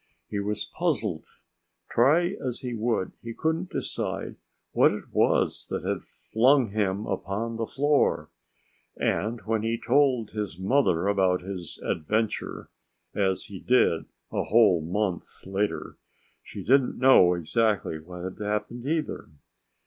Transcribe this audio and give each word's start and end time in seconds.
He 0.31 0.39
was 0.39 0.65
puzzled. 0.65 1.25
Try 1.91 2.29
as 2.43 2.61
he 2.61 2.73
would, 2.73 3.11
he 3.21 3.35
couldn't 3.35 3.69
decide 3.69 4.35
what 4.71 4.91
it 4.91 5.13
was 5.13 5.67
that 5.67 5.83
had 5.83 6.01
flung 6.01 6.71
him 6.71 7.05
upon 7.05 7.55
the 7.57 7.67
floor. 7.67 8.31
And 8.97 9.41
when 9.41 9.61
he 9.61 9.79
told 9.79 10.31
his 10.31 10.57
mother 10.57 11.05
about 11.07 11.41
his 11.43 11.79
adventure 11.85 12.71
as 13.13 13.43
he 13.45 13.59
did 13.59 14.05
a 14.31 14.45
whole 14.45 14.81
month 14.81 15.45
later 15.45 15.97
she 16.41 16.63
didn't 16.63 16.97
know 16.97 17.35
exactly 17.35 17.99
what 17.99 18.23
had 18.23 18.39
happened, 18.39 18.87
either. 18.87 19.29